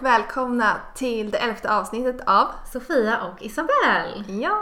[0.00, 4.24] Och välkomna till det elfte avsnittet av Sofia och Isabelle.
[4.28, 4.58] Ja,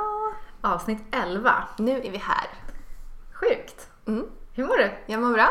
[0.61, 1.65] Avsnitt 11.
[1.77, 2.47] nu är vi här.
[3.33, 3.89] Sjukt.
[4.07, 4.27] Mm.
[4.53, 4.93] Hur mår du?
[5.07, 5.49] Jag mår bra.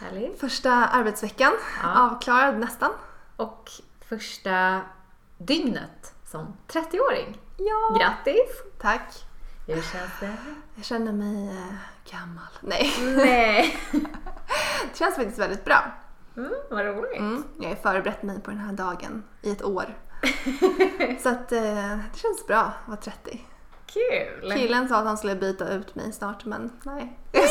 [0.00, 0.40] Härligt.
[0.40, 1.52] Första arbetsveckan
[1.82, 2.00] Ja.
[2.10, 2.90] avklarad nästan.
[3.36, 3.70] Och
[4.08, 4.80] första
[5.38, 7.38] dygnet som 30-åring.
[7.56, 7.96] Ja.
[7.98, 8.62] Grattis!
[8.80, 9.24] Tack.
[9.66, 10.34] Hur känns det?
[10.74, 11.74] Jag känner mig eh,
[12.12, 12.48] gammal.
[12.60, 13.78] Nej, Nej.
[14.92, 15.84] det känns faktiskt väldigt bra.
[16.38, 17.18] Mm, vad roligt.
[17.18, 17.44] Mm.
[17.60, 19.98] Jag har förberett mig på den här dagen i ett år.
[21.22, 23.46] Så att eh, det känns bra att vara 30.
[23.86, 24.52] Kul!
[24.52, 27.18] Killen sa att han skulle byta ut mig snart men nej.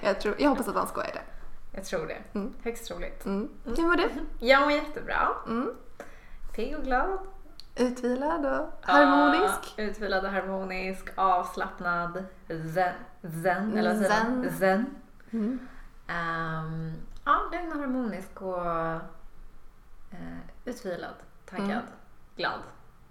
[0.00, 1.22] jag, tror, jag hoppas att han skojar det.
[1.72, 2.38] Jag tror det.
[2.38, 2.54] Mm.
[2.62, 3.26] Högst troligt.
[3.26, 3.48] Mm.
[3.64, 4.08] Hur mår du?
[4.46, 5.28] Jag mår jättebra.
[5.46, 5.70] Mm.
[6.54, 7.18] Pigg och glad.
[7.76, 9.74] Utvilad och harmonisk?
[9.76, 12.94] Ja, utvilad och harmonisk, avslappnad, zen,
[13.42, 14.10] zen eller vad säger?
[14.10, 14.58] Zen.
[14.58, 14.86] zen.
[15.30, 15.68] Mm.
[16.10, 16.92] Ehm,
[17.24, 18.96] ja, lugn och harmonisk och uh,
[20.64, 21.14] utvilad,
[21.50, 21.82] taggad, Mm.
[22.36, 22.60] glad.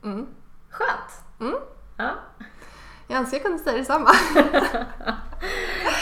[0.03, 0.27] Mm.
[0.69, 1.23] Skönt!
[1.39, 1.55] Mm.
[1.97, 2.11] Ja.
[3.07, 4.09] Jag önskar jag kunde säga detsamma.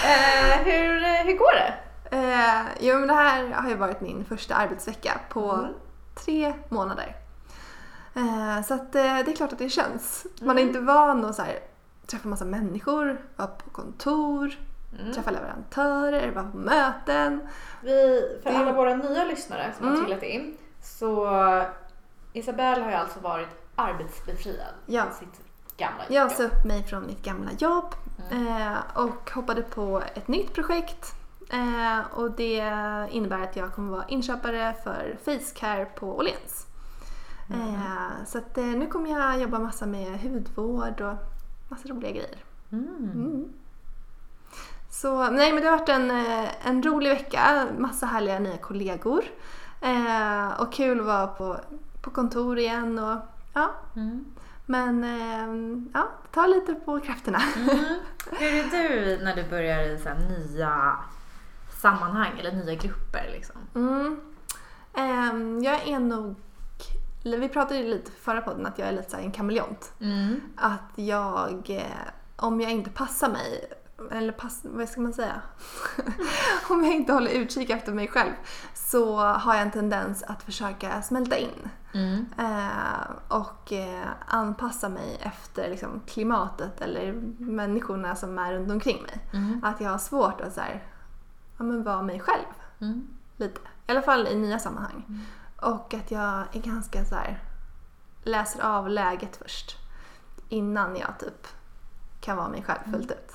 [0.06, 1.74] Eh, hur, hur går det?
[2.18, 5.74] eh, jo men det här har ju varit min första arbetsvecka på Mm.
[6.16, 7.16] tre månader.
[8.16, 10.26] Eh, så att eh, det är klart att det känns.
[10.42, 10.68] Man är Mm.
[10.68, 11.60] inte van att så här,
[12.08, 14.56] träffa massa människor, vara på kontor,
[15.00, 15.14] Mm.
[15.14, 17.48] träffa leverantörer, vara på möten.
[17.82, 20.06] Vi, för alla våra nya lyssnare som har Mm.
[20.06, 21.30] trillat in, så
[22.34, 25.04] Isabelle har ju alltså varit arbetsbefriad Ja.
[25.04, 25.42] från sitt
[25.78, 26.32] gamla Jag jobb.
[26.32, 27.96] sa upp mig från mitt gamla jobb
[28.32, 28.48] Mm.
[28.48, 31.14] eh, och hoppade på ett nytt projekt.
[31.50, 32.58] Eh, och det
[33.12, 36.68] innebär att jag kommer vara inköpare för Facecare på Åhléns.
[37.50, 41.16] Eh, så att, nu kommer jag jobba massa med hudvård och
[41.70, 42.38] massa roliga grejer.
[42.72, 43.54] Mm.
[45.02, 49.24] Så nej men det har varit en, eh, en rolig vecka, massa härliga nya kollegor.
[49.82, 51.60] Eh, och kul att vara på,
[52.02, 53.18] på kontor igen och
[53.54, 53.72] ja.
[53.96, 54.26] Mm.
[54.66, 57.42] Men eh, ja, ta lite på krafterna.
[57.56, 57.86] Mm.
[58.32, 60.96] Hur är du när du börjar i så nya
[61.82, 63.30] sammanhang eller nya grupper?
[63.32, 63.56] Liksom?
[63.76, 64.20] Mm.
[64.94, 66.36] Ehm, jag är nog,
[67.24, 69.94] vi pratade ju lite förra podden att jag är lite så en kameleont.
[70.02, 70.42] Mm.
[70.56, 73.77] Att jag, eh, om jag inte passar mig,
[74.12, 75.42] eller pass, vad ska man säga?
[76.70, 78.32] om jag inte håller utkik efter mig själv
[78.74, 81.70] så har jag en tendens att försöka smälta in.
[81.94, 82.26] Mm.
[82.38, 89.20] Eh, och eh, anpassa mig efter liksom, klimatet eller människorna som är runt omkring mig.
[89.34, 89.64] Mm.
[89.64, 90.84] Att jag har svårt att så här,
[91.58, 92.46] ja, men vara mig själv
[92.80, 93.08] Mm.
[93.38, 93.60] lite.
[93.88, 95.26] I alla fall i nya sammanhang.
[95.62, 97.44] Och att jag är ganska så här,
[98.24, 99.76] läser av läget först.
[100.50, 101.48] Innan jag typ
[102.22, 103.27] kan vara mig själv fullt ut.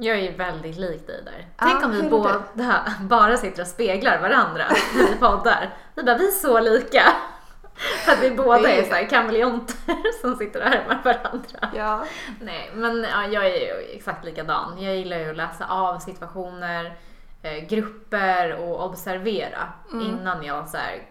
[0.00, 1.46] Jag är ju väldigt lik dig där.
[1.56, 2.42] Tänk om hur vi båda
[3.00, 4.64] bara sitter och speglar varandra
[4.96, 5.74] när vi poddar.
[5.94, 7.02] Vi bara, vi är så lika.
[8.04, 9.76] För att vi båda är- är så här kameleonter
[10.20, 11.68] som sitter och härmar varandra.
[11.74, 12.04] Ja.
[12.40, 14.82] Nej, men ja, jag är ju exakt likadan.
[14.82, 16.96] Jag gillar ju att läsa av situationer,
[17.42, 20.06] eh, grupper och observera Mm.
[20.06, 21.02] innan jag så här,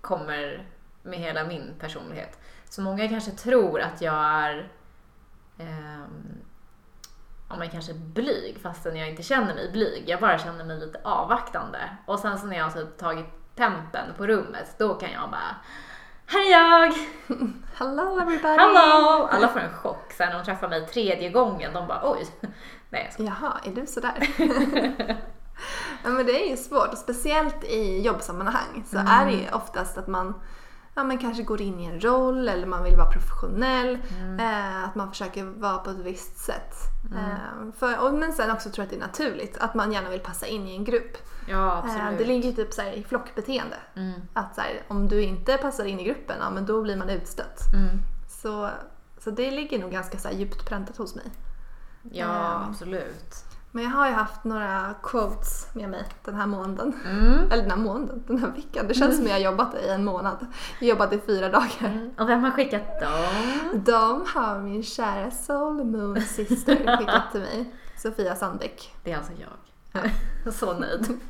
[0.00, 0.66] kommer
[1.02, 2.38] med hela min personlighet.
[2.68, 4.68] Så många kanske tror att jag är
[5.58, 6.41] ehm,
[7.52, 10.04] ja, men kanske blyg fastän jag inte känner mig blyg.
[10.06, 11.78] Jag bara känner mig lite avvaktande.
[12.06, 13.26] Och sen så när jag har tagit
[13.56, 15.56] tempen på rummet, då kan jag bara
[16.26, 16.92] Här är jag!
[17.74, 18.58] Hello everybody!
[18.58, 19.28] Hallå!
[19.32, 21.72] Alla får en chock sen när de träffar mig tredje gången.
[21.72, 22.26] De bara oj.
[22.90, 23.34] Nej jag skojar.
[23.40, 24.28] Jaha, är du sådär?
[26.04, 29.98] ja, men det är ju svårt, och speciellt i jobbsammanhang så är det ju oftast
[29.98, 30.34] att man
[30.94, 33.98] ja, men kanske går in i en roll eller man vill vara professionell.
[34.38, 36.74] Eh, att man försöker vara på ett visst sätt.
[37.14, 40.10] Eh, för, och, men sen också tror jag att det är naturligt att man gärna
[40.10, 41.16] vill passa in i en grupp.
[41.48, 43.76] Ja Eh, det ligger ju typ så här i flockbeteende.
[43.96, 44.20] Mm.
[44.32, 47.10] Att så här, om du inte passar in i gruppen, ja, men då blir man
[47.10, 47.60] utstött.
[47.74, 47.98] Mm.
[48.28, 48.70] Så,
[49.18, 51.24] så det ligger nog ganska så här djupt präntat hos mig.
[52.02, 52.70] Ja Ehm.
[52.70, 53.34] absolut.
[53.74, 56.92] Men jag har ju haft några quotes med mig den här månaden.
[57.04, 57.50] Mm.
[57.50, 58.88] Eller den här månaden, den här veckan.
[58.88, 60.46] Det känns som jag har jobbat i en månad.
[60.80, 61.68] Jag har jobbat i fyra dagar.
[61.80, 62.10] Mm.
[62.18, 63.82] Och vem har skickat dem?
[63.84, 67.74] De har min kära Soul Moon Sister skickat till mig.
[67.96, 68.94] Sofia Sandbäck.
[69.04, 70.52] Det är alltså jag.
[70.54, 71.20] Så nöjd.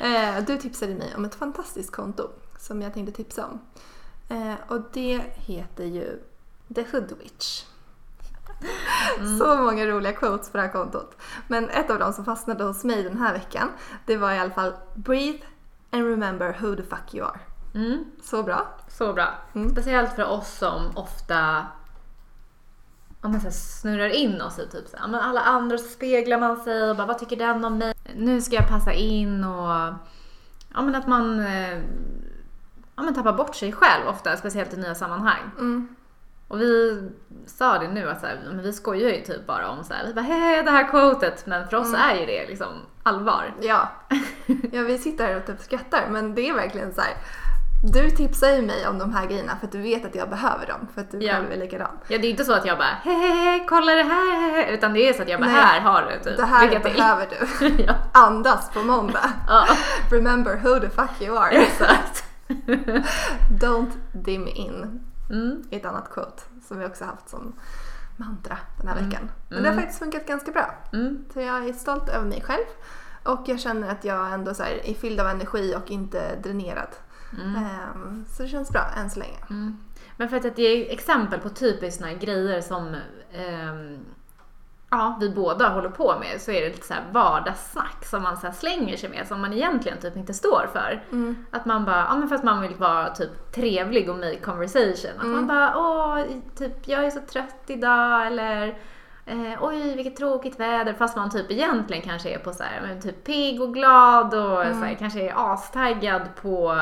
[0.00, 2.28] Eh, du tipsade mig om ett fantastiskt konto
[2.58, 3.60] som jag tänkte tipsa om.
[4.28, 6.22] Eh, och det heter ju
[6.74, 7.64] The Hood Witch.
[9.38, 11.16] Så många roliga quotes på det här kontot.
[11.48, 13.68] Men ett av dem som fastnade hos mig den här veckan,
[14.06, 15.44] det var i alla fall Breathe
[15.90, 17.40] and remember who the fuck you are.
[17.74, 18.04] Mm.
[18.22, 18.68] Så bra.
[18.88, 19.34] Så bra.
[19.54, 19.70] Mm.
[19.70, 21.66] Speciellt för oss som ofta
[23.20, 26.40] om man så snurrar in oss i typ så här, men alla andra så speglar
[26.40, 27.94] man sig och bara vad tycker den om mig?
[28.14, 29.94] Nu ska jag passa in och
[30.74, 31.78] ja, men att man eh,
[32.96, 35.50] ja, men tappar bort sig själv ofta, speciellt i nya sammanhang.
[35.58, 35.96] Mm.
[36.48, 37.02] Och vi
[37.46, 40.06] sa det nu att så här, men vi skojar ju typ bara om så här,
[40.06, 42.00] vi bara, "Hehe, det här quotet, men för oss Mm.
[42.00, 42.68] är ju det liksom
[43.02, 43.54] allvar.
[43.60, 43.88] Ja.
[44.72, 47.10] ja, vi sitter här och typ skrattar men det är verkligen så här.
[47.92, 50.66] Du tipsar ju mig om de här grejerna för att du vet att jag behöver
[50.66, 51.32] dem för att du Ja.
[51.34, 51.88] själv är likadan.
[52.08, 55.08] Ja, det är inte så att jag bara hehehe, kolla det här, hehe", utan det
[55.08, 55.60] är så att jag bara Nej.
[55.60, 56.36] här har du typ.
[56.36, 56.80] Det här till.
[56.80, 57.68] behöver du.
[57.86, 57.94] ja.
[58.12, 59.30] Andas på måndag.
[59.48, 59.66] ja,
[60.10, 61.50] Remember who the fuck you are.
[61.56, 62.24] exakt.
[63.60, 65.00] Don't dim in.
[65.30, 65.62] Mm.
[65.70, 67.52] ett annat quote som vi också haft som
[68.16, 69.08] mantra den här Mm.
[69.08, 69.30] veckan.
[69.48, 69.78] Men det har Mm.
[69.84, 70.74] faktiskt funkat ganska bra.
[70.92, 71.24] Mm.
[71.32, 72.64] Så jag är stolt över mig själv.
[73.22, 76.88] Och jag känner att jag ändå så här är fylld av energi och inte dränerad.
[77.56, 79.38] Ehm, så det känns bra än så länge.
[80.16, 82.96] Men för att ge exempel på typiskt såna här grejer som
[83.32, 83.98] ehm,
[84.98, 88.36] ja, vi båda håller på med så är det lite så här vardagssnack som man
[88.36, 91.02] så slänger sig med som man egentligen typ inte står för.
[91.12, 91.46] Mm.
[91.50, 95.10] Att man bara, ja men för att man vill vara typ trevlig och make conversation.
[95.18, 95.46] Att man Mm.
[95.46, 96.20] bara, åh,
[96.58, 98.66] typ jag är så trött idag eller
[99.26, 100.92] eh, oj vilket tråkigt väder.
[100.92, 104.64] Fast man typ egentligen kanske är på så här, men typ pigg och glad och
[104.64, 104.80] Mm.
[104.80, 106.80] så här, kanske är astaggad på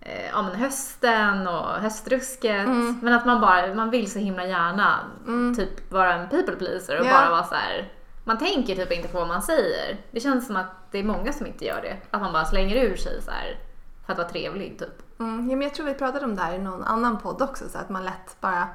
[0.00, 2.66] eh, ja, men hösten och höstrusket.
[2.66, 2.98] Mm.
[3.02, 5.54] Men att man bara, man vill så himla gärna Mm.
[5.56, 7.12] typ vara en people pleaser och Ja.
[7.12, 7.92] bara vara så här.
[8.24, 9.96] Man tänker typ inte på vad man säger.
[10.10, 11.96] Det känns som att det är många som inte gör det.
[12.10, 13.58] Att man bara slänger ur sig så här
[14.06, 15.18] för att vara trevlig typ.
[15.20, 15.50] Mm.
[15.50, 17.68] Ja, men jag tror vi pratade om det här i någon annan podd också.
[17.68, 18.68] Så att man lätt bara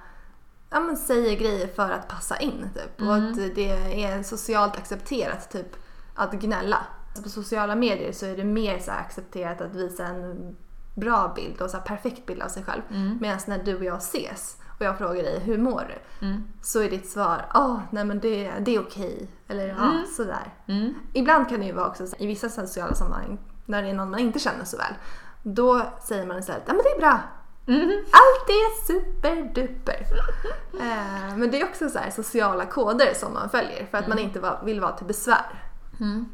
[0.69, 2.69] ja, men säger grejer för att passa in.
[2.75, 3.01] Typ.
[3.07, 3.29] Och Mm.
[3.31, 5.75] att det är socialt accepterat typ,
[6.15, 6.77] att gnälla.
[7.23, 10.55] På sociala medier så är det mer så accepterat att visa en
[10.95, 12.81] bra bild och så perfekt bild av sig själv.
[12.89, 13.17] Mm.
[13.21, 15.83] Medan när du och jag ses och jag frågar dig hur mår
[16.19, 16.25] du?
[16.27, 16.43] Mm.
[16.61, 19.27] Så är ditt svar åh nej men det, det är okej.
[19.47, 20.05] Eller ja, Mm.
[20.17, 20.53] sådär.
[20.67, 20.93] Mm.
[21.13, 24.09] Ibland kan det ju vara också så, i vissa sociala sammanhang när det är någon
[24.11, 24.93] man inte känner så väl.
[25.43, 27.19] Då säger man istället ja men det är bra.
[27.67, 27.89] Mm.
[27.99, 30.05] Allt är superduper.
[30.81, 34.39] eh, men det är också så sociala koder som man följer för att man inte
[34.39, 35.63] va- vill vara till besvär.
[35.99, 36.25] Mm.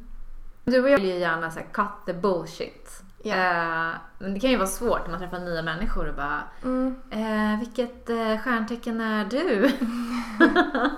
[0.65, 3.03] Du och jag vill ju gärna så här, cut the bullshit.
[3.23, 3.35] Ja.
[3.35, 6.95] Eh, men det kan ju vara svårt när man träffar nya människor och bara Mm.
[7.11, 9.71] eh, vilket eh, stjärntecken är du?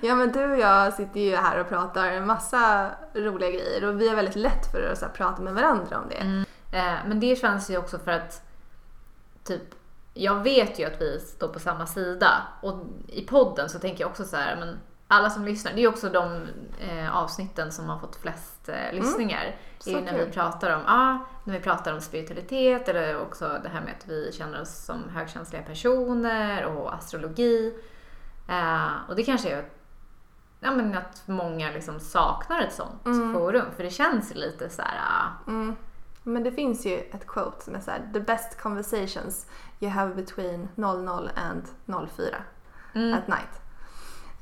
[0.00, 4.00] Ja men du och jag sitter ju här och pratar en massa roliga grejer och
[4.00, 6.14] vi har väldigt lätt för att här, prata med varandra om det.
[6.14, 6.44] Mm.
[6.72, 8.42] Eh, men det känns ju också för att
[9.44, 9.62] typ
[10.14, 12.30] jag vet ju att vi står på samma sida
[12.60, 12.74] och
[13.08, 14.78] i podden så tänker jag också så här, men
[15.08, 16.46] alla som lyssnar, det är ju också de
[16.80, 19.56] eh, avsnitten som har fått flest eh, lyssningar.
[19.84, 23.60] Det är ju när vi pratar om, ja, när vi pratar om spiritualitet eller också
[23.62, 27.74] det här med att vi känner oss som högkänsliga personer och astrologi.
[28.48, 29.64] Eh, och det kanske är
[30.60, 33.34] ja, men att många liksom saknar ett sånt Mm.
[33.34, 35.76] forum för det känns lite så här, ah, Mm.
[36.22, 39.46] Men det finns ju ett quote som är så här: The best conversations
[39.80, 41.62] you have between 00 and
[42.16, 42.26] 04
[42.94, 43.60] mm, at night.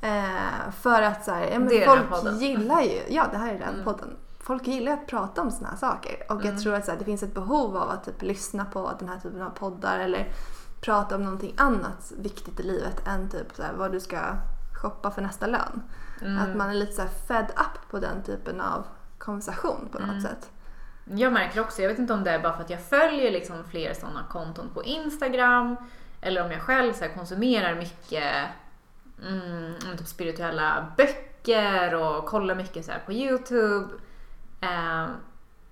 [0.01, 1.69] Eh, för att så här, ja, men
[2.09, 3.83] folk gillar ju, ja det här är den Mm.
[3.83, 4.17] podden.
[4.47, 6.45] Folk gillar att prata om såna här saker och Mm.
[6.53, 9.09] jag tror att så här, det finns ett behov av att typ, lyssna på den
[9.09, 10.27] här typen av poddar eller
[10.81, 14.19] prata om någonting annat viktigt i livet än typ så här, vad du ska
[14.81, 15.83] shoppa för nästa lön.
[16.21, 16.37] mm.
[16.37, 18.83] Att man är lite så här fed up på den typen av
[19.17, 20.21] konversation på något Mm.
[20.21, 20.49] sätt.
[21.05, 23.63] Jag märker också, jag vet inte om det är bara för att jag följer liksom
[23.63, 25.75] fler sådana konton på Instagram
[26.21, 28.33] eller om jag själv så konsumerar mycket
[29.27, 33.87] mm, typ spirituella böcker och kollar mycket så här på Youtube
[34.61, 35.05] eh,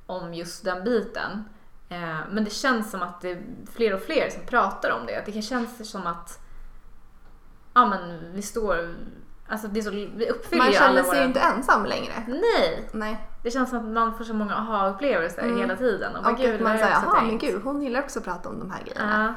[0.06, 1.44] om just den biten.
[1.90, 3.42] Eh, men det känns som att det är
[3.74, 5.24] fler och fler som pratar om det.
[5.26, 6.40] Det känns som att
[7.74, 8.96] ja, men vi står...
[9.48, 12.14] Alltså det är så, vi uppfyller Man känner sig ju inte ensam längre.
[12.28, 12.90] Nej!
[12.92, 13.28] Nej.
[13.44, 15.58] Det känns som att man får så många aha-upplevelser Mm.
[15.58, 16.16] hela tiden.
[16.16, 18.60] Och, Och gud, man säger, jaha men tänkt." gud hon gillar också att prata om
[18.60, 19.26] de här grejerna.
[19.26, 19.34] Ja.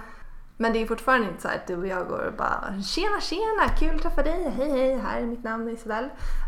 [0.61, 3.69] Men det är fortfarande inte så att du och jag går och bara Tjena tjena,
[3.79, 6.05] kul att träffa dig, hej hej, här är mitt namn Isabel.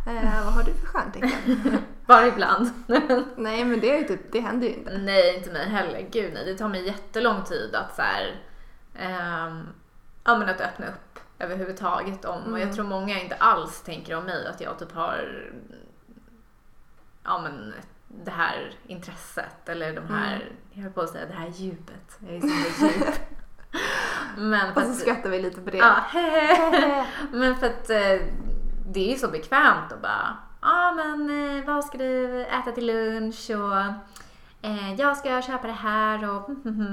[0.07, 1.79] Eh, vad har du för stjärntecken?
[2.07, 2.71] Bara ibland.
[3.37, 4.99] nej men det, är typ, det händer ju inte.
[4.99, 6.07] nej, inte mig heller.
[6.11, 6.45] Gud nej.
[6.45, 8.41] Det tar mig jättelång tid att så här,
[8.99, 9.67] ehm,
[10.25, 12.43] ja, men att öppna upp överhuvudtaget om.
[12.43, 12.75] Och jag Mm.
[12.75, 15.51] tror många inte alls tänker om mig att jag typ har
[17.25, 17.75] ja, men,
[18.09, 20.47] det här intresset eller de här, Mm.
[20.73, 22.19] jag höll på att säga det här djupet.
[22.19, 23.05] Jag är så djup.
[24.37, 25.79] Men för Och så att- skrattar vi lite på det.
[25.79, 25.97] Ja,
[27.33, 28.27] men för att eh,
[28.87, 32.73] det är ju så bekvämt att bara, ja ah, men eh, vad ska du äta
[32.73, 33.81] till lunch och
[34.69, 36.47] eh, jag ska köpa det här och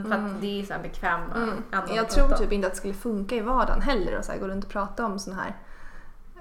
[0.08, 1.64] för att det är så här bekväma Mm.
[1.96, 4.48] Jag tror typ inte att det skulle funka i vardagen heller och så här, gå
[4.48, 5.56] runt och prata om såna här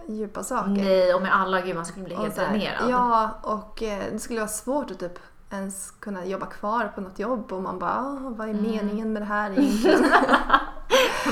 [0.08, 0.70] djupa saker.
[0.70, 2.90] Nej, och med alla, gud man skulle bli helt dränerad.
[2.90, 5.18] Ja, och eh, det skulle vara svårt att typ
[5.50, 8.62] ens kunna jobba kvar på något jobb och man bara "Ah, vad är Mm.
[8.70, 10.04] meningen med det här egentligen?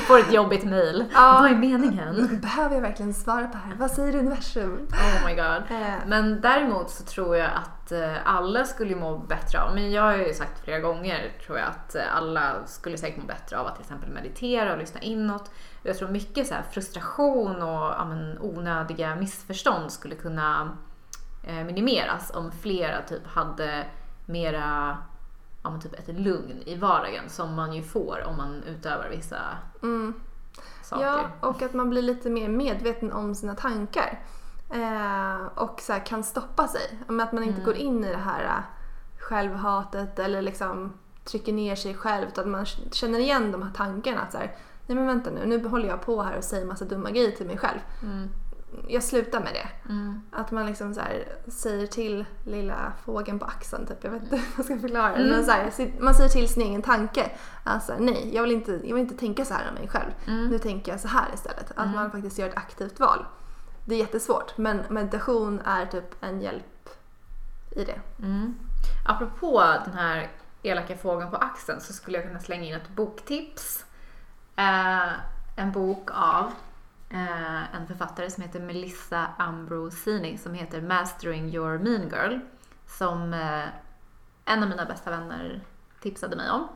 [0.06, 1.04] Får ett jobbigt mail.
[1.14, 1.38] Ja.
[1.42, 2.38] Vad är meningen?
[2.42, 3.74] Behöver jag verkligen svara på det här?
[3.78, 4.88] Vad säger universum?
[4.92, 5.62] Oh my god.
[5.80, 10.02] Eh, Men däremot så tror jag att eh, alla skulle må bättre av, men jag
[10.02, 13.66] har ju sagt flera gånger tror jag att eh, alla skulle säkert må bättre av
[13.66, 15.50] att till exempel meditera och lyssna inåt.
[15.82, 17.68] Jag tror mycket så frustration och
[17.98, 20.76] ja, men, onödiga missförstånd skulle kunna
[21.66, 23.84] minimeras om flera typ hade
[24.26, 24.98] mera
[25.62, 29.38] ja, men, typ ett lugn i vardagen som man ju får om man utövar vissa
[29.82, 30.14] mm.
[30.82, 31.04] saker.
[31.04, 34.20] Ja, och att man blir lite mer medveten om sina tankar.
[34.70, 36.98] Eh, och så här, kan stoppa sig.
[37.06, 37.64] Men Att man inte Mm.
[37.64, 38.62] går in i det här eh,
[39.18, 40.92] självhatet eller liksom
[41.24, 42.28] trycker ner sig själv.
[42.28, 44.20] Utan att man känner igen de här tankarna.
[44.20, 46.84] Att så här, Nej men vänta nu, nu håller jag på här och säger massa
[46.84, 47.78] dumma grejer till mig själv.
[48.02, 48.28] Mm.
[48.88, 49.92] Jag slutar med det.
[49.92, 50.22] Mm.
[50.32, 54.04] Att man liksom så här, säger till lilla fågeln på axeln, typ.
[54.04, 55.14] jag vet inte hur man ska förklara det.
[55.14, 55.30] Mm.
[55.30, 57.30] Men så här, man säger till sin egen tanke.
[57.64, 60.10] Alltså, nej, jag vill, inte, jag vill inte tänka så här om mig själv.
[60.26, 60.48] Mm.
[60.48, 61.72] Nu tänker jag så här istället.
[61.76, 63.24] Att man faktiskt gör ett aktivt val.
[63.84, 66.88] Det är jättesvårt, men meditation är typ en hjälp
[67.70, 68.00] i det.
[68.18, 68.54] Mm.
[69.06, 70.30] Apropå den här
[70.62, 73.84] elaka fågeln på axeln så skulle jag kunna slänga in ett boktips.
[74.56, 75.12] Eh,
[75.56, 76.52] en bok av
[77.14, 82.38] eh, en författare som heter Melissa Ambrosini som heter Mastering your mean girl.
[82.86, 83.64] Som eh,
[84.44, 85.60] en av mina bästa vänner
[86.00, 86.68] tipsade mig om.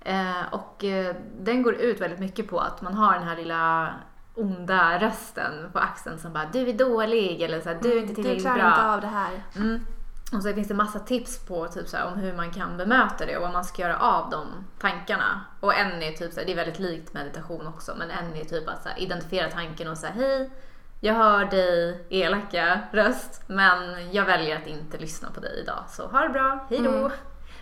[0.00, 3.94] Eh, och eh, den går ut väldigt mycket på att man har den här lilla
[4.34, 8.08] onda rösten på axeln som bara du är dålig eller så här, du är inte
[8.08, 8.68] Du tillräckligt klarar bra.
[8.68, 9.42] inte av det här.
[9.56, 9.80] Mm.
[10.32, 13.26] Och så finns det massa tips på typ så här, om hur man kan bemöta
[13.26, 14.46] det och vad man ska göra av de
[14.78, 15.44] tankarna.
[15.60, 18.44] Och en är typ så här, det är väldigt likt meditation också, men en är
[18.44, 20.50] typ att så här, identifiera tanken och säga hej,
[21.00, 25.84] jag hör dig elaka röst, men jag väljer att inte lyssna på dig idag.
[25.88, 26.90] Så ha det bra, hej då!
[26.90, 27.10] Mm.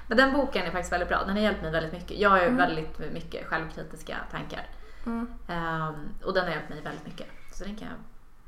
[0.08, 2.18] Men den boken är faktiskt väldigt bra, den har hjälpt mig väldigt mycket.
[2.18, 4.66] Jag har ju väldigt mycket självkritiska tankar.
[5.06, 5.28] Mm.
[5.48, 5.94] Ehm,
[6.24, 7.26] och den har hjälpt mig väldigt mycket.
[7.52, 7.96] Så den kan jag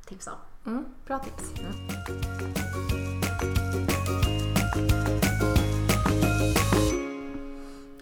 [0.06, 0.72] tipsa om.
[0.72, 1.52] Mm, bra tips.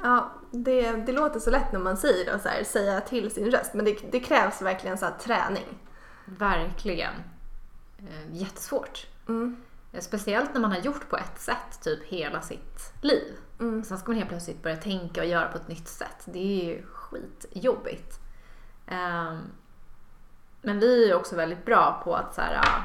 [0.06, 3.30] Ja, det, det låter så lätt när man säger det och så här, säga till
[3.30, 3.74] sin röst.
[3.74, 5.78] Men det, det krävs verkligen så här träning.
[6.24, 7.12] Verkligen.
[7.98, 9.06] Eh, jättesvårt.
[9.28, 9.56] Mm.
[9.92, 13.34] Eh, Speciellt när man har gjort på ett sätt typ hela sitt liv.
[13.60, 13.84] Mm.
[13.84, 16.22] Sen ska man helt plötsligt börja tänka och göra på ett nytt sätt.
[16.24, 18.20] Det är ju skitjobbigt.
[18.86, 19.38] Ehm,
[20.62, 22.82] men vi är också väldigt bra på att så här,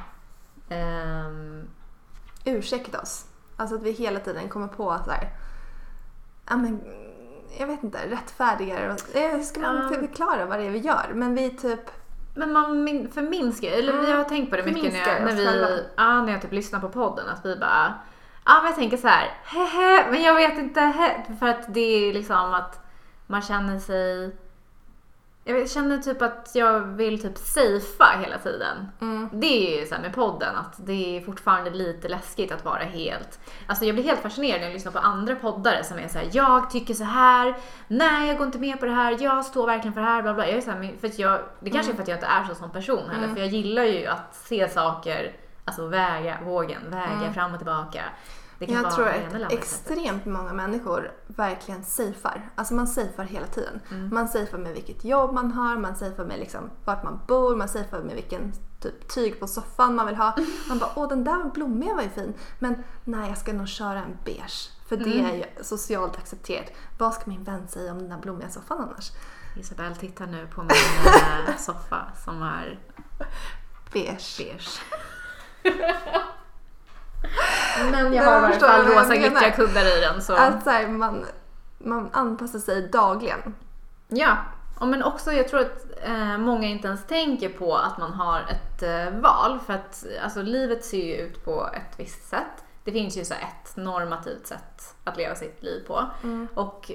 [0.69, 1.67] ehm,
[2.45, 3.25] Ursäkta oss.
[3.57, 5.29] Alltså att vi hela tiden kommer på att så här,
[6.49, 6.81] ja men,
[7.59, 9.99] jag vet inte, rättfärdigar Hur ska man Ja.
[9.99, 11.11] förklara vad det är vi gör?
[11.13, 11.79] Men vi typ,
[12.35, 15.35] Men man min- förminskar, eller Mm, jag har tänkt på det mycket när jag, när
[15.35, 17.29] vi, ja, när jag typ lyssnar på podden.
[17.29, 17.93] Att vi bara,
[18.45, 21.79] ja men jag tänker så här, hehe, men jag vet inte, he, för att det
[22.09, 22.79] är liksom att
[23.27, 24.35] man känner sig,
[25.43, 28.87] jag känner typ att jag vill typ safea hela tiden.
[29.01, 32.65] mm, Det är ju så här med podden att det är fortfarande lite läskigt att
[32.65, 33.39] vara helt...
[33.67, 36.29] Alltså jag blir helt fascinerad när jag lyssnar på andra poddare som är så här:
[36.31, 37.55] jag tycker så här,
[37.87, 40.33] nej jag går inte med på det här, jag står verkligen för det här, bla
[40.33, 40.47] bla.
[40.47, 42.43] Jag är så här, för att jag, det kanske är för att jag inte är
[42.43, 43.35] så som person heller, Mm.
[43.35, 45.31] för jag gillar ju att se saker,
[45.65, 47.33] alltså väga vågen, väga Mm.
[47.33, 48.01] fram och tillbaka.
[48.61, 49.07] Det kan jag tror
[49.45, 52.49] att extremt många människor verkligen safear.
[52.55, 53.79] Alltså man safear hela tiden.
[53.91, 54.09] Mm.
[54.13, 57.67] Man safear med vilket jobb man har, man safear med liksom vart man bor, man
[57.67, 60.35] safear med vilken typ tyg på soffan man vill ha.
[60.69, 62.33] Man bara, åh den där blommiga var ju fin.
[62.59, 64.69] Men nej, jag ska nog köra en beige.
[64.87, 65.25] För det Mm.
[65.25, 66.65] är ju socialt accepterat.
[66.97, 69.11] Vad ska min vän säga om den där blommiga soffan annars?
[69.59, 70.71] Isabelle tittar nu på min
[71.49, 72.79] eh, soffa som är
[73.93, 74.37] Beige.
[74.37, 74.81] beige.
[77.91, 80.21] Men jag har i alla fall rosa glittriga kuddar i den.
[80.21, 80.33] Så.
[80.33, 81.25] Att så här, man,
[81.77, 83.55] man anpassar sig dagligen.
[84.07, 84.37] Ja,
[84.79, 88.39] och men också jag tror att eh, många inte ens tänker på att man har
[88.39, 89.59] ett eh, val.
[89.65, 92.63] För att alltså, livet ser ju ut på ett visst sätt.
[92.83, 96.05] Det finns ju så ett normativt sätt att leva sitt liv på.
[96.53, 96.91] Och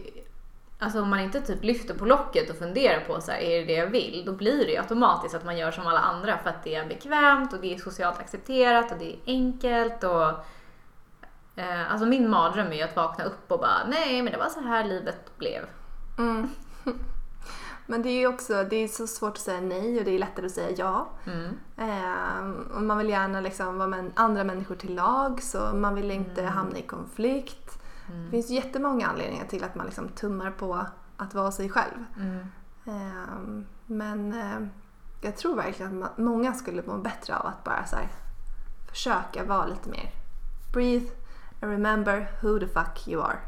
[0.78, 3.64] alltså, om man inte typ lyfter på locket och funderar på så här, är det
[3.64, 4.23] det jag vill?
[4.26, 6.87] Då blir det ju automatiskt att man gör som alla andra för att det är
[6.87, 10.04] bekvämt och det är socialt accepterat och det är enkelt.
[10.04, 10.30] Och,
[11.56, 14.48] eh, alltså min mardröm är ju att vakna upp och bara nej men det var
[14.48, 15.64] så här livet blev.
[16.18, 16.48] Mm.
[17.88, 20.18] Men det är ju också det är så svårt att säga nej och det är
[20.18, 21.08] lättare att säga ja.
[21.26, 21.56] Mm.
[21.76, 26.10] Ehm, och man vill gärna liksom vara med andra människor till lag så man vill
[26.10, 27.78] inte hamna i konflikt.
[28.25, 30.86] Det finns jättemånga anledningar till att man liksom tummar på
[31.16, 32.04] att vara sig själv.
[32.16, 32.46] Mm.
[32.86, 34.70] Ehm, men ehm,
[35.20, 38.08] jag tror verkligen att man, många skulle må bättre av att bara här,
[38.90, 40.10] försöka vara lite mer
[40.72, 41.06] breathe,
[41.60, 43.38] remember who the fuck you are.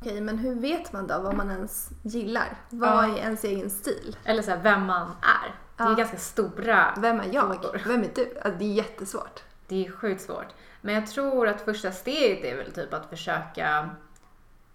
[0.00, 2.56] Okej, men hur vet man då vad man ens gillar?
[2.70, 4.16] Vad är ens egen stil?
[4.24, 5.54] Eller så här, vem man är.
[5.76, 7.54] Det är ganska stora Vem är jag?
[7.54, 7.82] frågor.
[7.86, 8.38] Vem är du?
[8.42, 9.42] Alltså, det är jättesvårt.
[9.66, 10.54] Det är sjukt svårt.
[10.80, 13.90] Men jag tror att första steget är väl typ att försöka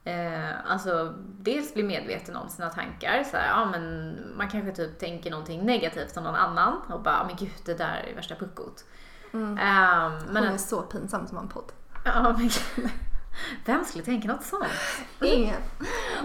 [0.03, 3.23] eh, alltså dels bli medveten om sina tankar.
[3.23, 7.23] Så här, ja, men man kanske typ tänker någonting negativt om någon annan och bara,
[7.23, 8.85] men gud det där är värsta puckot.
[9.33, 9.47] Mm.
[9.47, 11.71] Hon men är att, så pinsam som en podd.
[12.03, 12.89] Ja, men gud.
[13.65, 14.65] Vem skulle tänka något sånt?
[15.21, 15.61] Ingen.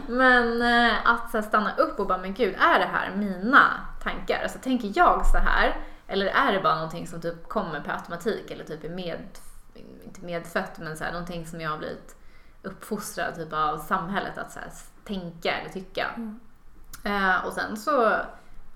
[0.07, 4.43] Men eh, att så stanna upp och bara, men gud, är det här mina tankar?
[4.43, 5.77] Alltså tänker jag så här?
[6.07, 9.19] Eller är det bara någonting som typ kommer per automatik eller typ är med,
[10.05, 12.17] inte medfött, men så här, någonting som jag har blivit
[12.63, 14.71] uppfostrad typ av samhället att så här,
[15.05, 16.07] tänka eller tycka.
[17.05, 18.17] Eh, och sen så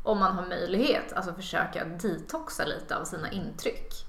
[0.02, 4.06] om man har möjlighet, alltså försöka detoxa lite av sina intryck.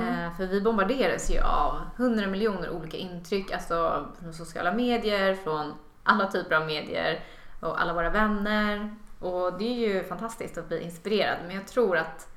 [0.00, 5.74] Eh, för vi bombarderas ju av hundra miljoner olika intryck, alltså från sociala medier, från
[6.02, 7.24] alla typer av medier
[7.60, 8.96] och alla våra vänner.
[9.20, 12.28] Och det är ju fantastiskt att bli inspirerad, men jag tror att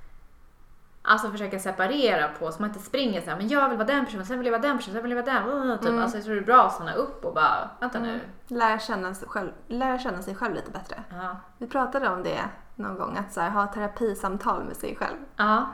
[1.08, 4.06] Alltså försöka separera på så man inte springer så här, men jag vill vara den
[4.06, 5.80] personen, sen vill jag vara den personen, sen vill jag vara den.
[5.80, 5.90] Typ.
[5.90, 6.02] Mm.
[6.02, 8.20] Alltså jag tror det är bra att stanna upp och bara, vänta nu.
[8.48, 11.04] Lära känna, sig själv, lära känna sig själv lite bättre.
[11.10, 11.38] Ja.
[11.58, 12.40] Vi pratade om det
[12.76, 15.18] någon gång, att så här, ha terapisamtal med sig själv.
[15.36, 15.66] ja,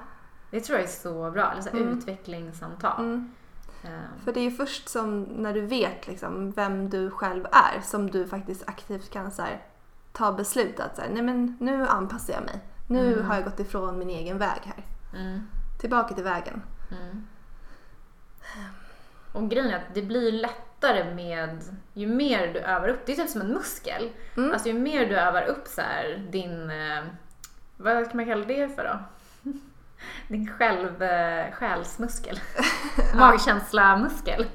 [0.51, 1.51] det tror jag är så bra.
[1.51, 1.97] Eller så här, Mm.
[1.97, 2.99] utvecklingssamtal.
[3.03, 3.31] Mm.
[3.83, 3.89] Eh,
[4.23, 8.11] För det är ju först som när du vet liksom vem du själv är som
[8.11, 9.61] du faktiskt aktivt kan så här,
[10.13, 12.59] ta beslut att så här, nej men nu anpassar jag mig.
[12.87, 13.25] Nu Mm.
[13.25, 14.85] har jag gått ifrån min egen väg här.
[15.19, 15.47] Mm.
[15.79, 16.61] Tillbaka till vägen.
[16.91, 17.27] Mm.
[19.33, 23.15] Och grejen är att det blir lättare med, ju mer du övar upp, det är
[23.15, 24.09] typ som en muskel.
[24.37, 24.51] Mm.
[24.51, 27.03] Alltså ju mer du övar upp så här, din, eh,
[27.77, 28.99] vad kan man kalla det för då?
[30.27, 32.39] Din själv, eh, själsmuskel.
[33.15, 34.45] Magkänsla-muskel.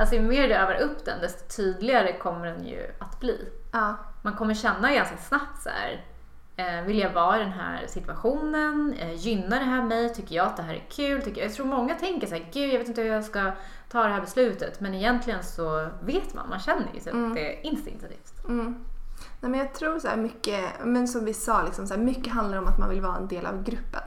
[0.00, 3.48] Alltså ju mer du övar upp den desto tydligare kommer den ju att bli.
[3.72, 3.96] Ja.
[4.22, 6.04] Man kommer känna ganska snabbt så här.
[6.56, 8.94] Eh, vill jag vara i den här situationen?
[8.98, 10.14] Eh, gynnar det här mig?
[10.14, 11.22] Tycker jag att det här är kul?
[11.22, 13.52] Tycker, jag tror många tänker så här, gud jag vet inte hur jag ska
[13.88, 14.80] ta det här beslutet.
[14.80, 17.34] Men egentligen så vet man, man känner ju typ Mm.
[17.34, 18.44] det instinktivt.
[18.44, 18.84] Mm.
[19.40, 22.32] Nej, men jag tror så här mycket, men som vi sa, liksom, så här, mycket
[22.32, 24.00] handlar om att man vill vara en del av gruppen.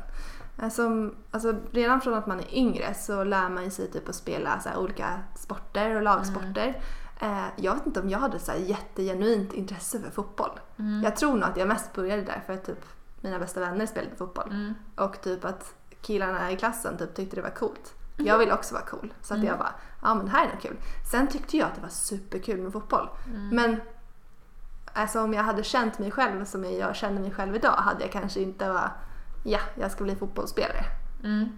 [0.69, 4.59] Som, alltså, redan från att man är yngre så lär man sig typ att spela
[4.59, 6.81] så olika sporter och lagsporter.
[7.19, 10.59] Eh, jag vet inte om jag hade så här, jättegenuint intresse för fotboll.
[11.03, 12.85] Jag tror nog att jag mest började där för att typ,
[13.21, 14.49] mina bästa vänner spelade fotboll.
[14.49, 14.73] Mm.
[14.95, 17.93] Och typ att killarna i klassen typ tyckte det var coolt.
[18.17, 19.13] Jag ville också vara cool.
[19.21, 20.77] Så att jag bara, ja men det här är nog kul.
[21.11, 23.09] Sen tyckte jag att det var superkul med fotboll.
[23.51, 23.81] Men
[24.93, 28.11] alltså om jag hade känt mig själv som jag känner mig själv idag hade jag
[28.11, 28.91] kanske inte varit,
[29.43, 30.83] ja jag ska bli fotbollsspelare.
[31.23, 31.49] Mm.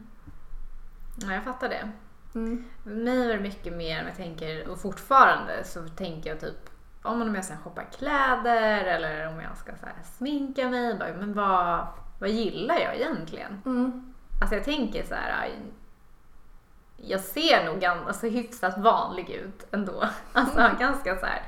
[1.16, 1.90] Ja, jag fattar det.
[2.36, 2.66] Mm.
[2.84, 6.70] För mig var det mycket mer, om jag tänker, och fortfarande så tänker jag typ
[7.04, 9.86] om jag ska shoppa kläder eller om jag ska så
[10.18, 10.98] sminka mig.
[11.00, 11.88] Bara, men vad,
[12.20, 13.62] vad gillar jag egentligen?
[13.66, 14.14] Mm.
[14.42, 15.50] Alltså jag tänker så här.
[16.98, 20.04] Jag ser nog gan- alltså, hyfsat vanlig ut ändå.
[20.34, 21.42] Alltså ganska så här.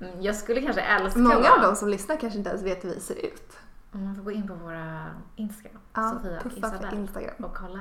[0.00, 2.90] mm, Jag skulle kanske älska Många av de som lyssnar kanske inte ens vet hur
[2.90, 3.58] vi ser ut.
[3.96, 5.04] Om man får gå in på våra
[5.36, 7.44] Instagram, Ja, Sofia och Isabelle Instagram.
[7.44, 7.80] och kolla.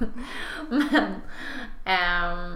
[0.68, 1.04] men,
[1.84, 2.54] ehm,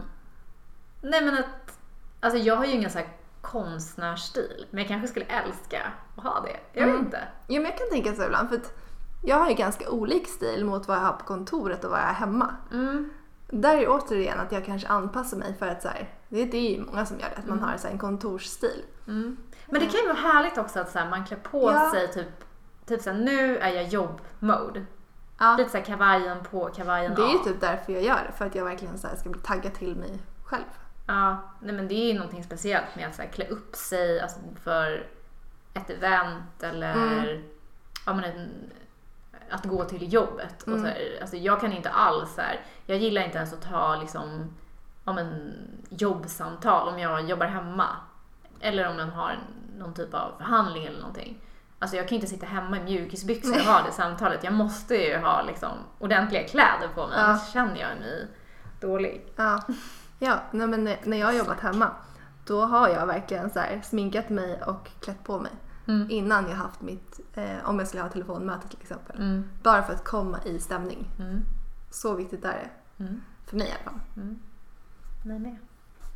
[1.02, 1.78] nej men att,
[2.20, 3.08] alltså jag har ju ingen så här
[3.40, 6.56] konstnärsstil, men jag kanske skulle älska att ha det.
[6.80, 7.04] Jag vet Mm.
[7.06, 7.20] inte.
[7.48, 8.72] Jo men jag kan tänka så ibland för att
[9.22, 12.06] jag har ju ganska olik stil mot vad jag har på kontoret och vad jag
[12.06, 12.54] har hemma.
[12.72, 13.10] Mm.
[13.48, 16.76] Där är återigen att jag kanske anpassar mig för att så här, det, det är
[16.76, 18.84] ju många som gör det, att man har så en kontorsstil.
[19.06, 19.36] Mm.
[19.66, 21.90] Men det kan ju vara härligt också att så här, man klär på Ja.
[21.94, 22.44] sig typ,
[22.90, 24.84] typ så här, nu är jag jobb-mode.
[25.38, 25.56] Ja.
[25.58, 27.44] Lite så här kavajen på, kavajen Det är ju av.
[27.44, 29.96] typ därför jag gör det, för att jag verkligen så här ska bli taggad till
[29.96, 30.62] mig själv.
[31.06, 34.20] Ja, nej men det är ju någonting speciellt med att så här, klä upp sig
[34.20, 35.06] alltså, för
[35.74, 37.42] ett event eller Mm.
[38.06, 38.50] ja, men en,
[39.50, 40.62] att gå till jobbet.
[40.62, 40.80] Och Mm.
[40.80, 43.96] så här, alltså, jag kan inte alls så här, jag gillar inte ens att ta
[43.96, 44.54] liksom,
[45.04, 45.52] ja, men,
[45.88, 47.86] jobbsamtal om jag jobbar hemma.
[48.60, 49.38] Eller om man har
[49.78, 51.38] någon typ av förhandling eller någonting.
[51.82, 54.44] Alltså jag kan inte sitta hemma i mjukisbyxor och ha det samtalet.
[54.44, 57.38] Jag måste ju ha liksom, ordentliga kläder på mig, Ja.
[57.52, 58.28] känner jag mig
[58.80, 59.26] dålig.
[59.36, 59.62] Ja,
[60.18, 61.90] ja nej, men när- jag har jobbat hemma
[62.46, 65.52] då har jag verkligen så sminkat mig och klätt på mig
[65.86, 66.06] Mm.
[66.10, 69.16] innan jag haft mitt, eh, om jag skulle ha telefonmöte till exempel.
[69.16, 69.48] Mm.
[69.62, 71.10] Bara för att komma i stämning.
[71.18, 71.40] Mm.
[71.90, 72.48] Så viktigt är
[72.98, 73.02] det.
[73.04, 73.22] Mm.
[73.46, 74.00] För mig i alla fall.
[75.40, 75.56] Med.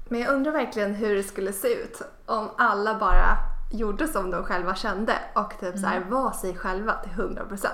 [0.08, 3.36] Men jag undrar verkligen hur det skulle se ut om alla bara
[3.70, 7.68] gjorde som de själva kände och typ så här var sig själva till 100%.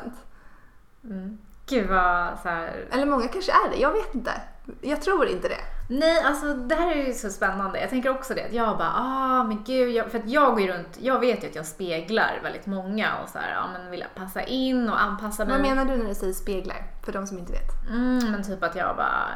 [1.05, 1.39] Mm.
[1.67, 2.87] gud vad så här...
[2.91, 4.33] Eller många kanske är det, jag vet inte.
[4.81, 5.61] Jag tror inte det.
[5.89, 7.81] Nej, alltså det här är ju så spännande.
[7.81, 8.45] Jag tänker också det.
[8.45, 9.91] Att jag bara, ah men gud.
[9.91, 13.19] Jag, för att jag går ju runt, jag vet ju att jag speglar väldigt många
[13.23, 15.53] och så här, ja men vill jag passa in och anpassa mig.
[15.53, 16.77] Vad menar du när du säger speglar?
[17.05, 17.89] För de som inte vet.
[17.89, 19.29] Mm, men typ att jag bara,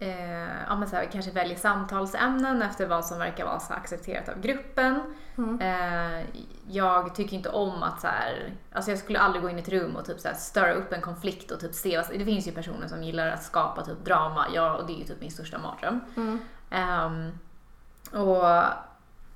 [0.00, 4.28] eh, ja men så här, kanske väljer samtalsämnen efter vad som verkar vara så accepterat
[4.28, 5.00] av gruppen.
[5.38, 5.60] Mm.
[5.60, 6.26] Eh,
[6.68, 9.68] jag tycker inte om att så här, alltså jag skulle aldrig gå in i ett
[9.68, 12.48] rum och typ så här störa upp en konflikt och typ se, vad- det finns
[12.48, 15.30] ju personer som gillar att skapa typ drama, ja, och det är ju typ min
[15.30, 16.00] största mardröm.
[16.16, 16.38] Mm.
[16.70, 17.38] Ehm,
[18.12, 18.44] och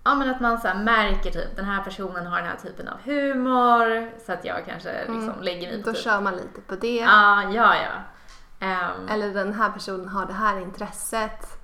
[0.05, 2.99] ja, men att man så märker typ den här personen har den här typen av
[3.05, 6.75] humor så att jag kanske liksom lägger mig på Då typ, kör man lite på
[6.75, 6.97] det.
[6.97, 7.91] Ja, ja, ja.
[8.61, 11.57] Ehm, Eller den här personen har det här intresset.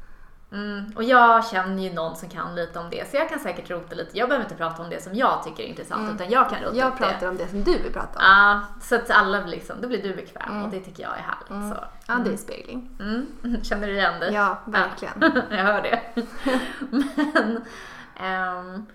[0.52, 3.70] mm, och jag känner ju någon som kan lite om det så jag kan säkert
[3.70, 4.18] rota lite.
[4.18, 6.68] Jag behöver inte prata om det som jag tycker är intressant utan jag kan rota
[6.70, 6.78] Mm.
[6.78, 7.28] Jag pratar det.
[7.28, 8.24] om det som du vill prata om.
[8.24, 11.22] Ja, så att alla blir liksom, då blir du bekväm och det tycker jag är
[11.22, 11.76] härligt.
[11.76, 11.85] Så.
[12.06, 12.90] Ja, det är spegling.
[13.00, 13.26] Mm.
[13.62, 14.32] Känner du igen dig?
[14.35, 15.14] Ja, verkligen.
[15.50, 16.00] jag hör det.
[16.90, 17.62] Men,
[18.16, 18.87] ehm,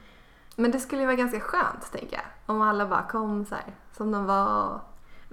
[0.55, 2.25] Men det skulle ju vara ganska skönt, tänker jag.
[2.55, 3.63] Om alla bara kom så här,
[3.97, 4.79] som de var.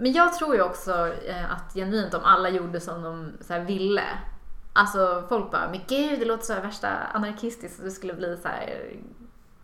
[0.00, 3.60] Men jag tror ju också eh, att genuint om alla gjorde som de så här
[3.60, 4.04] ville.
[4.72, 8.36] Alltså folk bara, men gud det låter så här värsta anarkistiskt och det skulle bli
[8.36, 8.92] så här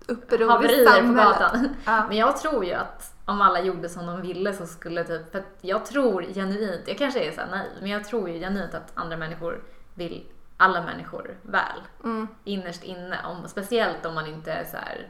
[0.07, 1.69] Uppror haverier på gatan.
[1.85, 2.05] Ja.
[2.09, 5.39] Men jag tror ju att om alla gjorde som de ville så skulle typ, för
[5.39, 8.75] att jag tror genuint, jag kanske är så här naiv, men jag tror ju genuint
[8.75, 9.63] att andra människor
[9.95, 11.81] vill alla människor väl.
[12.05, 12.29] Mm.
[12.45, 15.09] Innerst inne, om, speciellt om man inte är så här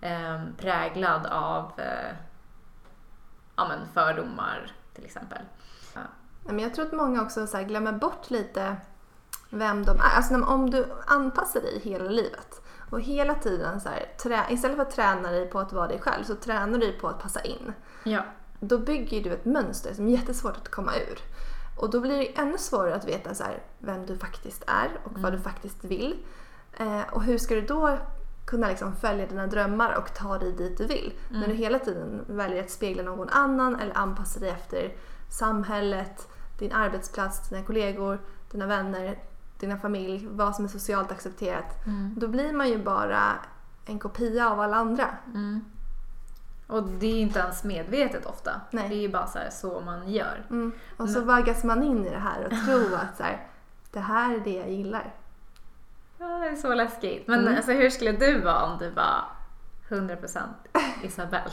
[0.00, 2.16] eh, präglad av eh,
[3.58, 5.38] ja, men fördomar till exempel.
[5.94, 6.00] Ja.
[6.44, 8.76] Men jag tror att många också så glömmer bort lite
[9.50, 10.16] vem de är.
[10.16, 14.82] Alltså om du anpassar dig hela livet och hela tiden så här, trä, istället för
[14.82, 17.40] att träna dig på att vara dig själv så tränar du dig på att passa
[17.40, 17.72] in.
[18.04, 18.22] Ja.
[18.60, 21.18] Då bygger du ett mönster som är jättesvårt att komma ur.
[21.76, 25.18] Och då blir det ännu svårare att veta så här, vem du faktiskt är och
[25.18, 26.24] vad du faktiskt vill.
[26.76, 27.98] Eh, och hur ska du då
[28.48, 31.12] kunna liksom följa dina drömmar och ta dig dit du vill?
[31.28, 34.92] När du hela tiden väljer att spegla någon annan eller anpassa dig efter
[35.30, 38.18] samhället, din arbetsplats, dina kollegor,
[38.50, 39.18] dina vänner,
[39.60, 41.84] dina familj, vad som är socialt accepterat.
[42.16, 43.32] Då blir man ju bara
[43.86, 45.08] en kopia av alla andra.
[46.66, 48.60] Och det är inte ens medvetet ofta.
[48.70, 48.88] Nej.
[48.88, 50.46] Det är ju bara så, här, så man gör.
[50.50, 50.72] Mm.
[50.96, 53.46] Och så vaggas man in i det här och tror att så här,
[53.92, 55.14] det här är det jag gillar.
[56.18, 57.26] Ja, det är så läskigt.
[57.28, 57.56] Men Mm.
[57.56, 59.24] alltså, hur skulle du vara om du var
[59.88, 60.42] 100%
[61.02, 61.50] Isabelle?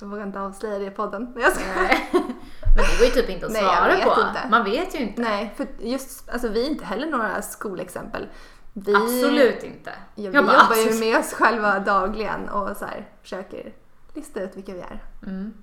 [0.00, 1.34] Jag vågar inte avslöja det i podden.
[1.36, 1.64] Jag ska...
[1.82, 2.08] Nej.
[2.12, 4.20] Men det går ju typ inte att svara på.
[4.20, 4.48] inte.
[4.50, 5.22] Man vet ju inte.
[5.22, 8.28] Nej, för just, alltså vi är inte heller några skolexempel.
[8.72, 9.90] Vi, Absolut inte.
[9.90, 11.00] Ja, vi Jag jobbar bara, ju absolut.
[11.00, 13.72] med oss själva dagligen och så här, försöker
[14.14, 15.02] lista ut vilka vi är.
[15.22, 15.54] Mm.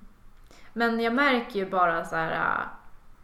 [0.72, 2.58] Men jag märker ju bara så här.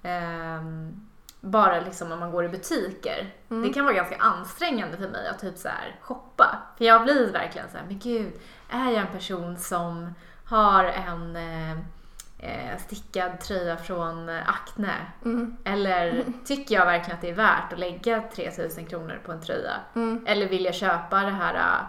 [0.03, 1.07] ehm,
[1.40, 3.35] bara liksom om man går i butiker.
[3.50, 3.62] Mm.
[3.68, 6.59] Det kan vara ganska ansträngande för mig att typ så här shoppa.
[6.79, 8.33] För jag blir verkligen så här, men gud,
[8.70, 11.70] är jag en person som har en eh,
[12.38, 14.94] eh, stickad tröja från eh, Acne?
[15.24, 15.57] Mm.
[15.64, 19.72] Eller tycker jag verkligen att det är värt att lägga 3000 kronor på en tröja?
[19.94, 20.24] Mm.
[20.26, 21.87] Eller vill jag köpa det här uh,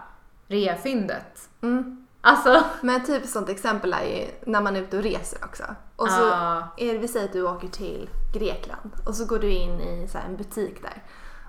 [0.48, 1.48] reafyndet?
[1.62, 2.06] Mm.
[2.20, 5.64] Alltså, Men typ sånt exempel är ju när man är ute och reser också.
[5.96, 6.68] Och så Ja.
[6.76, 10.08] är det, vi säger att du åker till Grekland och så går du in i
[10.08, 11.02] så en butik där.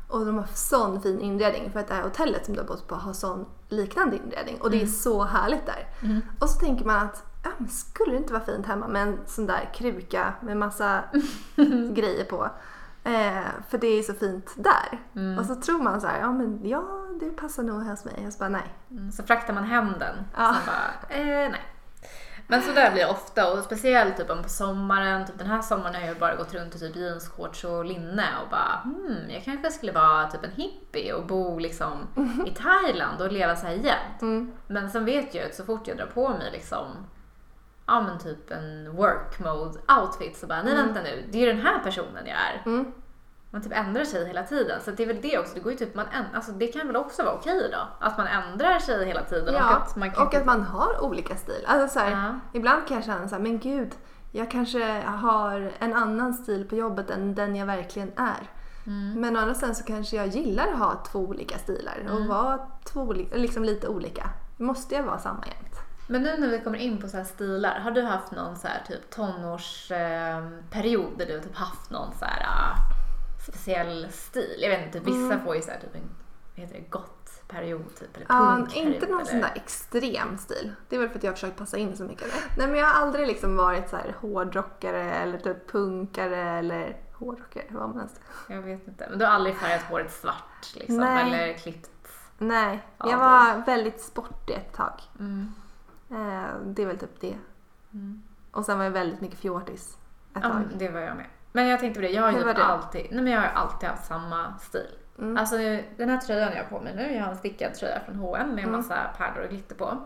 [0.07, 2.87] Och de har sån fin inredning för att det här hotellet som du har bott
[2.87, 4.61] på har sån liknande inredning.
[4.61, 5.87] Och det är så härligt där.
[6.39, 7.23] Och så tänker man att
[7.59, 11.03] men skulle det inte vara fint hemma med en sån där kruka med massa
[11.93, 12.49] grejer på.
[13.03, 14.99] Eh, för det är så fint där.
[15.39, 16.83] Och så tror man så här, ja men ja
[17.19, 18.23] det passar nog hos mig.
[18.27, 18.73] Och så bara nej.
[18.91, 20.15] Mm, Så fraktar man hem den.
[20.37, 20.55] Ja.
[20.65, 21.61] Bara, eh, nej.
[22.47, 25.25] Men så där blir det ofta och speciellt typ på sommaren.
[25.25, 28.49] Typ den här sommaren har jag bara gått runt i typ jeansshorts och linne och
[28.49, 32.07] bara hmm, jag kanske skulle vara typ en hippie och bo liksom
[32.45, 34.21] i Thailand och leva så här jämt.
[34.21, 34.51] Mm.
[34.67, 36.85] Men sen vet jag att så fort jag drar på mig liksom
[37.85, 41.53] ja men typ en work mode outfit så bara nej vänta nu, det är ju
[41.53, 42.61] den här personen jag är.
[42.65, 42.93] Mm.
[43.53, 44.81] Man typ ändrar sig hela tiden.
[44.81, 45.53] Så det är väl det också.
[45.53, 48.05] Det går ju typ man änd- alltså det kan väl också vara okej då?
[48.05, 51.03] Att man ändrar sig hela tiden och Ja, att man kan och att man har
[51.03, 51.63] olika stil.
[51.67, 52.39] Alltså så här, Ja.
[52.53, 53.91] Ibland kan jag känna så här, men gud,
[54.31, 58.49] jag kanske har en annan stil på jobbet än den jag verkligen är.
[58.87, 59.21] Mm.
[59.21, 62.27] Men å andra sidan så kanske jag gillar att ha två olika stilar och Mm.
[62.27, 64.29] vara två, liksom lite olika.
[64.57, 65.79] Måste jag vara samma jämt?
[66.07, 68.67] Men nu när vi kommer in på så här stilar, har du haft någon så
[68.67, 72.75] här typ tonårsperiod eh, period där du typ haft någon så här ah,
[73.43, 74.55] speciell stil?
[74.59, 75.43] Jag vet inte, vissa Mm.
[75.45, 76.01] får ju så här typ en
[76.55, 78.15] vad heter det, gott period typ.
[78.15, 80.71] Eller Ja, inte någon eller- sån där extrem stil.
[80.89, 82.27] Det är väl för att jag har försökt passa in så mycket.
[82.57, 87.65] Nej men jag har aldrig liksom varit så här hårdrockare eller typ punkare eller hårdrockare,
[87.69, 89.07] vad man ens Jag vet inte.
[89.09, 90.97] Men du har aldrig färgat håret svart liksom?
[90.97, 91.23] Nej.
[91.33, 91.89] Eller klippt?
[92.37, 95.01] Nej, Ja, jag det- var väldigt sportig ett tag.
[95.19, 95.51] Mm.
[96.11, 97.37] Eh, det är väl typ det.
[97.93, 98.21] Mm.
[98.51, 99.97] Och sen var jag väldigt mycket fjortis
[100.35, 100.61] ett Ja, tag.
[100.75, 101.25] det var jag med.
[101.55, 102.65] Men jag tänkte på det, jag har ju Hur var typ det?
[102.65, 104.89] alltid, nej men jag har alltid haft samma stil.
[105.19, 105.37] Mm.
[105.37, 105.57] Alltså
[105.97, 108.47] den här tröjan jag har på mig nu, jag har en stickad tröja från H&M
[108.49, 108.71] med en Mm.
[108.71, 109.97] massa pärlor och glitter på.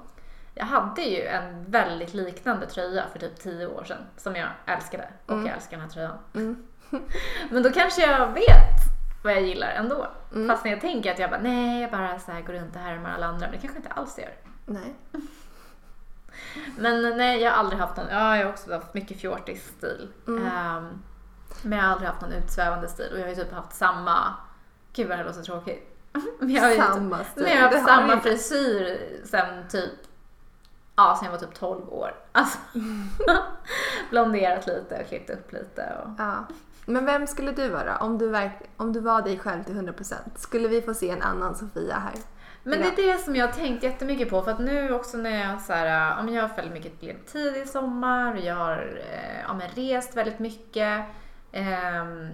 [0.53, 5.07] Jag hade ju en väldigt liknande tröja för typ 10 år sedan som jag älskade
[5.25, 5.45] och Mm.
[5.45, 6.17] jag älskar den här tröjan.
[6.35, 6.63] Mm.
[7.49, 8.77] Men då kanske jag vet
[9.23, 10.07] vad jag gillar ändå.
[10.33, 10.47] Mm.
[10.49, 12.81] Fast när jag tänker att jag bara nej, jag bara så här går runt och
[12.81, 13.47] härmar alla andra.
[13.47, 14.33] Men det kanske inte alls gör.
[14.65, 14.95] Nej.
[16.77, 20.07] Men nej, jag har aldrig haft någon, ja jag har också haft mycket fjortis-stil.
[20.27, 20.45] Mm.
[20.47, 21.01] Ehm,
[21.63, 24.33] men jag har aldrig haft någon utsvävande stil och jag har ju typ haft samma,
[24.93, 25.93] gud vad det här låter tråkigt.
[26.39, 27.43] Men jag har ju Samma stil.
[27.43, 28.29] men jag har haft har samma inte.
[28.29, 29.91] frisyr sen typ,
[30.95, 32.11] ja sen jag var typ 12 år.
[32.31, 32.57] Alltså,
[34.09, 36.45] blonderat lite och klippt upp lite och Ja.
[36.85, 40.13] Men vem skulle du vara om du, verk- om du var dig själv till 100%?
[40.35, 42.13] Skulle vi få se en annan Sofia här?
[42.63, 45.49] Men det är det som jag har tänkt jättemycket på för att nu också när
[45.51, 49.41] jag så här, men jag har väldigt mycket deltid i sommar och jag har eh,
[49.47, 51.05] ja, men rest väldigt mycket.
[51.57, 52.31] Ehm,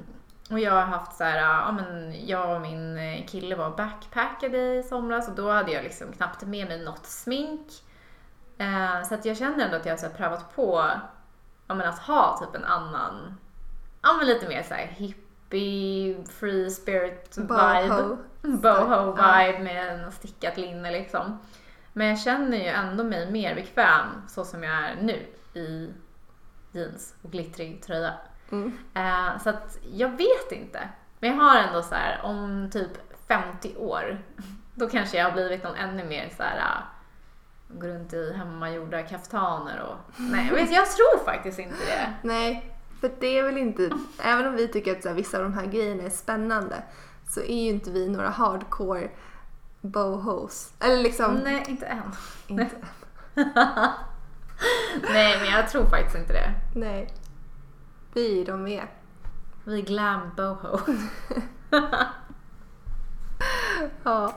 [0.50, 4.58] och jag har haft så här, ja men jag och min eh, kille var backpackade
[4.58, 7.68] i somras och då hade jag liksom knappt med mig något smink.
[8.58, 10.90] Eh, så att jag känner ändå att jag har prövat på
[11.68, 13.38] ja, men att ha typ en annan,
[14.02, 17.48] ja men lite mer så här hippie, free spirit vibe.
[17.88, 18.18] Boho.
[18.42, 21.40] Boho-vibe med en stickat linne liksom.
[21.94, 25.26] Men jag känner ju ändå mig mer bekväm så som jag är nu
[25.60, 25.94] i
[26.72, 28.14] jeans och glittrig tröja.
[28.52, 28.78] Mm.
[28.94, 30.90] Eh, så att jag vet inte.
[31.20, 32.92] Men jag har ändå så här om typ
[33.28, 34.22] 50 år,
[34.76, 36.84] då kanske jag har blivit någon ännu mer så här uh,
[37.80, 39.98] går runt i hemmagjorda kaftaner och...
[40.22, 42.14] Nej, jag, vet, jag tror faktiskt inte det.
[42.22, 43.90] Nej, för det är väl inte...
[44.24, 46.84] Även om vi tycker att så här, vissa av de här grejerna är spännande
[47.30, 49.10] så är ju inte vi några hardcore
[49.82, 50.74] bohos.
[50.80, 51.36] Eller liksom...
[51.36, 52.16] Nej, inte än.
[52.48, 52.76] Inte.
[55.14, 56.54] Nej, men jag tror faktiskt inte det.
[56.76, 57.14] Nej.
[58.13, 58.89] Vi är de är.
[59.63, 60.78] Vi är glam boho.
[64.04, 64.34] Ja.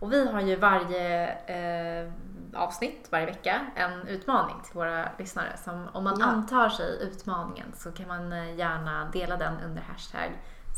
[0.00, 2.12] Och vi har ju varje eh,
[2.54, 5.56] avsnitt, varje vecka, en utmaning till våra lyssnare.
[5.64, 6.26] Som om man Ja.
[6.26, 10.30] antar sig utmaningen så kan man eh, gärna dela den under hashtag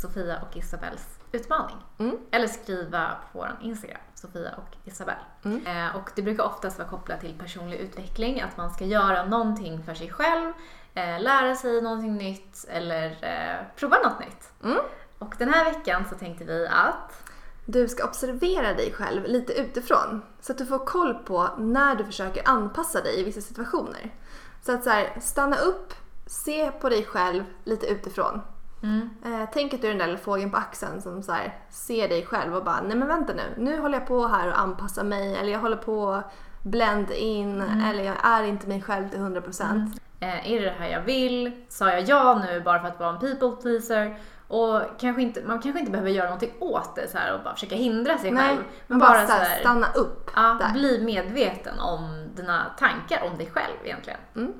[0.02, 1.76] Sofia och Isabells utmaning.
[1.98, 2.18] Mm.
[2.30, 5.14] Eller skriva på vår Instagram, Sofia och Isabel.
[5.44, 5.66] Mm.
[5.66, 9.82] Eh, och det brukar oftast vara kopplat till personlig utveckling, att man ska göra någonting
[9.82, 10.52] för sig själv,
[10.94, 14.52] eh, lära sig någonting nytt eller eh, prova något nytt.
[14.64, 14.78] Mm.
[15.18, 17.30] Och den här veckan så tänkte vi att
[17.64, 20.22] Du ska observera dig själv lite utifrån.
[20.40, 24.14] Så att du får koll på när du försöker anpassa dig i vissa situationer.
[24.62, 25.94] Så att så här, stanna upp,
[26.26, 28.40] se på dig själv lite utifrån.
[28.82, 32.08] Mm, Eh, tänk att du är den där fågeln på axeln som så här, ser
[32.08, 35.04] dig själv och bara nej men vänta nu, nu håller jag på här och anpassar
[35.04, 39.18] mig eller jag håller på att blend in eller jag är inte mig själv till
[39.18, 39.98] 100%.
[40.20, 41.64] Eh, är det det här jag vill?
[41.68, 44.16] Sa jag ja nu bara för att vara en people pleaser?
[44.48, 47.54] Och kanske inte, man kanske inte behöver göra någonting åt det så här och bara
[47.54, 48.62] försöka hindra sig Nej, själv.
[48.86, 50.72] men bara, så här, stanna upp ja, där.
[50.72, 54.18] bli medveten om dina tankar om dig själv egentligen.
[54.34, 54.54] And,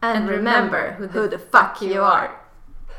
[0.00, 2.30] And remember who the fuck you are.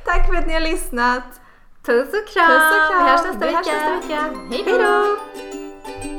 [0.06, 1.42] Tack för att ni har lyssnat.
[1.86, 2.48] Puss och kram!
[2.48, 3.06] Puss och kram.
[3.06, 4.72] Vi hörs nästa Vi hörs nästa vecka.
[4.72, 6.15] Hej då!